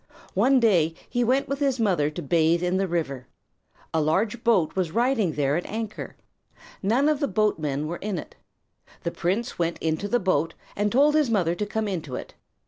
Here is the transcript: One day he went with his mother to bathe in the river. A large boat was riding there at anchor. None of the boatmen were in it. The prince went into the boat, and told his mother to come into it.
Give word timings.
One 0.33 0.59
day 0.59 0.95
he 1.07 1.23
went 1.23 1.47
with 1.47 1.59
his 1.59 1.79
mother 1.79 2.09
to 2.09 2.23
bathe 2.23 2.63
in 2.63 2.77
the 2.77 2.87
river. 2.87 3.27
A 3.93 4.01
large 4.01 4.43
boat 4.43 4.75
was 4.75 4.89
riding 4.91 5.33
there 5.33 5.55
at 5.57 5.65
anchor. 5.67 6.15
None 6.81 7.07
of 7.07 7.19
the 7.19 7.27
boatmen 7.27 7.85
were 7.85 7.97
in 7.97 8.17
it. 8.17 8.35
The 9.03 9.11
prince 9.11 9.59
went 9.59 9.77
into 9.77 10.07
the 10.07 10.19
boat, 10.19 10.55
and 10.75 10.91
told 10.91 11.13
his 11.13 11.29
mother 11.29 11.53
to 11.53 11.67
come 11.67 11.87
into 11.87 12.15
it. 12.15 12.33